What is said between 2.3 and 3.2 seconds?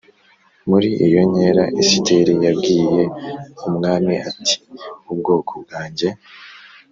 yabwiye